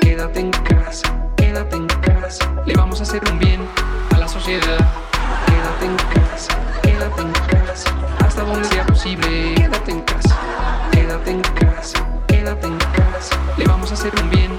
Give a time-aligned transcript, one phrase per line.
[0.00, 2.52] Quédate en casa, quédate en casa.
[2.66, 3.60] Le vamos a hacer un bien
[4.14, 4.78] a la sociedad.
[5.46, 6.52] Quédate en casa,
[6.82, 7.90] quédate en casa.
[8.18, 10.36] Hasta donde sea posible, quédate en casa.
[10.92, 13.36] Quédate en casa, quédate en casa.
[13.56, 14.52] Le vamos a hacer un bien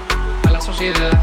[0.48, 1.20] a la sociedad.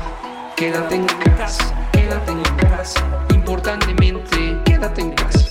[0.56, 1.06] Quédate en
[1.36, 3.02] casa, quédate en casa.
[3.34, 5.50] Importantemente, quédate en casa.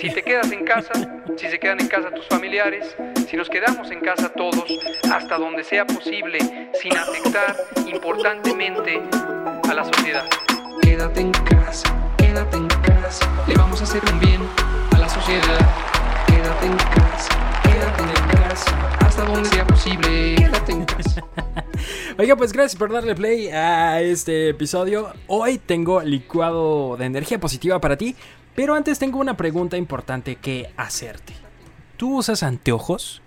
[0.00, 0.92] Si te quedas en casa,
[1.36, 2.96] si se quedan en casa tus familiares,
[3.28, 4.64] si nos quedamos en casa todos,
[5.12, 6.38] hasta donde sea posible,
[6.80, 9.02] sin afectar importantemente
[9.68, 10.24] a la sociedad.
[10.80, 14.40] Quédate en casa, quédate en casa, le vamos a hacer un bien
[14.94, 15.58] a la sociedad.
[16.26, 21.22] Quédate en casa, quédate en casa, hasta donde sea posible, quédate en casa.
[22.18, 25.12] Oiga, pues gracias por darle play a este episodio.
[25.26, 28.16] Hoy tengo licuado de energía positiva para ti,
[28.56, 31.34] pero antes tengo una pregunta importante que hacerte.
[31.98, 33.22] ¿Tú usas anteojos?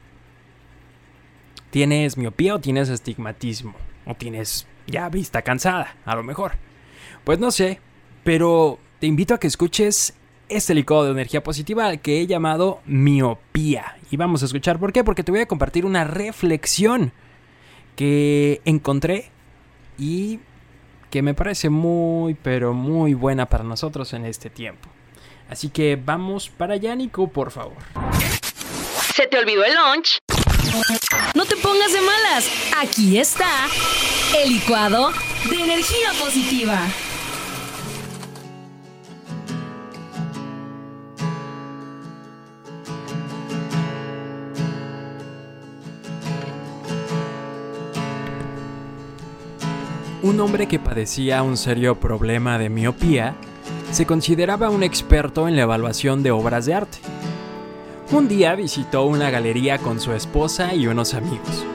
[1.69, 3.75] ¿Tienes miopía o tienes estigmatismo?
[4.05, 5.95] ¿O tienes ya vista cansada?
[6.03, 6.53] A lo mejor.
[7.23, 7.79] Pues no sé,
[8.23, 10.15] pero te invito a que escuches
[10.49, 13.97] este licuado de energía positiva que he llamado miopía.
[14.09, 17.11] Y vamos a escuchar por qué, porque te voy a compartir una reflexión
[17.95, 19.29] que encontré
[19.99, 20.39] y
[21.11, 24.89] que me parece muy, pero muy buena para nosotros en este tiempo.
[25.49, 27.77] Así que vamos para allá, Nico, por favor.
[29.15, 30.19] ¿Se te olvidó el lunch?
[31.33, 32.49] No te pongas de malas.
[32.77, 33.49] Aquí está
[34.37, 35.11] el licuado
[35.49, 36.79] de energía positiva.
[50.21, 53.35] Un hombre que padecía un serio problema de miopía
[53.91, 56.99] se consideraba un experto en la evaluación de obras de arte.
[58.11, 61.65] Un día visitó una galería con su esposa y unos amigos.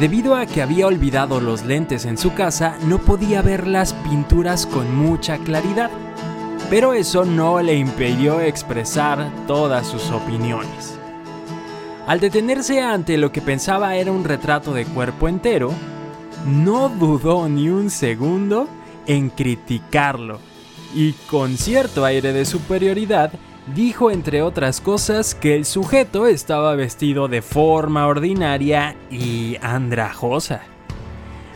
[0.00, 4.66] Debido a que había olvidado los lentes en su casa, no podía ver las pinturas
[4.66, 5.90] con mucha claridad,
[6.70, 10.98] pero eso no le impidió expresar todas sus opiniones.
[12.06, 15.72] Al detenerse ante lo que pensaba era un retrato de cuerpo entero,
[16.46, 18.66] no dudó ni un segundo
[19.06, 20.51] en criticarlo
[20.94, 23.32] y con cierto aire de superioridad
[23.74, 30.62] dijo entre otras cosas que el sujeto estaba vestido de forma ordinaria y andrajosa.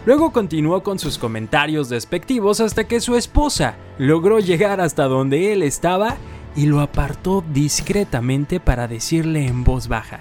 [0.05, 5.63] Luego continuó con sus comentarios despectivos hasta que su esposa logró llegar hasta donde él
[5.63, 6.17] estaba
[6.55, 10.21] y lo apartó discretamente para decirle en voz baja,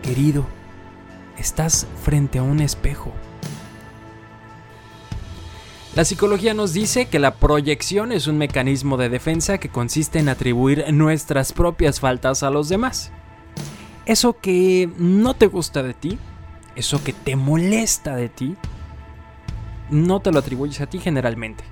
[0.00, 0.44] Querido,
[1.38, 3.10] estás frente a un espejo.
[5.94, 10.28] La psicología nos dice que la proyección es un mecanismo de defensa que consiste en
[10.28, 13.12] atribuir nuestras propias faltas a los demás.
[14.04, 16.18] Eso que no te gusta de ti,
[16.74, 18.56] eso que te molesta de ti,
[19.88, 21.62] no te lo atribuyes a ti generalmente.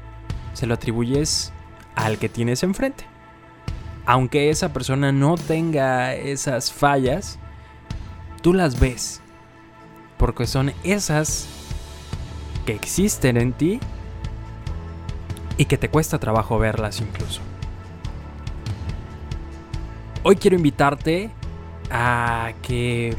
[0.53, 1.53] Se lo atribuyes
[1.97, 3.05] al que tienes enfrente.
[4.07, 7.41] Aunque esa persona no tenga esas fallas,
[8.41, 9.21] tú las ves.
[10.17, 11.49] Porque son esas
[12.65, 13.81] que existen en ti
[15.57, 17.41] y que te cuesta trabajo verlas incluso.
[20.23, 21.31] Hoy quiero invitarte
[21.91, 23.17] a que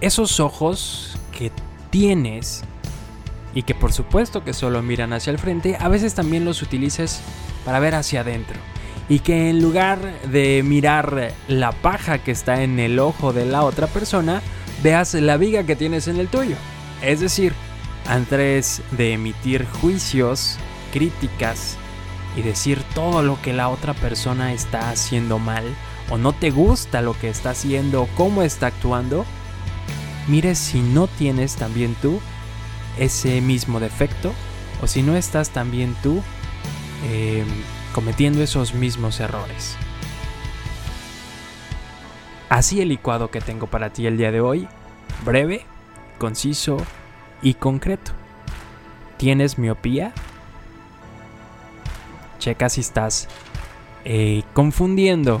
[0.00, 1.50] esos ojos que
[1.90, 2.62] tienes
[3.54, 7.20] y que por supuesto que solo miran hacia el frente, a veces también los utilices
[7.64, 8.58] para ver hacia adentro.
[9.08, 9.98] Y que en lugar
[10.30, 14.40] de mirar la paja que está en el ojo de la otra persona,
[14.82, 16.56] veas la viga que tienes en el tuyo.
[17.02, 17.52] Es decir,
[18.06, 20.58] antes de emitir juicios
[20.92, 21.76] críticas
[22.36, 25.64] y decir todo lo que la otra persona está haciendo mal
[26.10, 29.24] o no te gusta lo que está haciendo o cómo está actuando,
[30.28, 32.20] mires si no tienes también tú
[32.98, 34.32] ese mismo defecto
[34.82, 36.22] o si no estás también tú
[37.04, 37.44] eh,
[37.94, 39.76] cometiendo esos mismos errores.
[42.48, 44.68] Así el licuado que tengo para ti el día de hoy,
[45.24, 45.64] breve,
[46.18, 46.76] conciso
[47.40, 48.12] y concreto.
[49.16, 50.12] ¿Tienes miopía?
[52.42, 53.28] Checa si estás
[54.04, 55.40] eh, confundiendo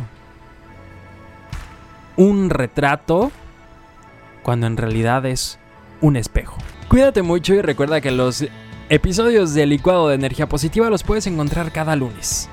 [2.16, 3.32] un retrato
[4.42, 5.58] cuando en realidad es
[6.00, 6.56] un espejo.
[6.88, 8.44] Cuídate mucho y recuerda que los
[8.88, 12.48] episodios de licuado de energía positiva los puedes encontrar cada lunes.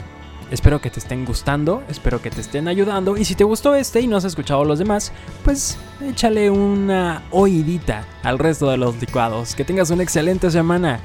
[0.51, 4.01] Espero que te estén gustando, espero que te estén ayudando y si te gustó este
[4.01, 5.11] y no has escuchado los demás,
[5.43, 9.53] pues échale una oídita al resto de los licuados.
[9.53, 10.99] Que tengas una excelente semana.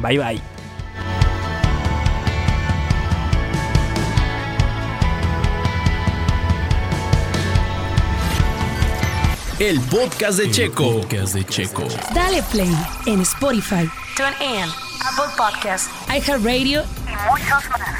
[0.00, 0.51] Bye bye.
[9.62, 11.02] El podcast de Checo.
[11.02, 11.84] podcast de Checo.
[12.12, 12.76] Dale play
[13.06, 14.68] en Spotify, TuneIn,
[15.04, 17.91] Apple Podcasts, iHeartRadio y muchos más.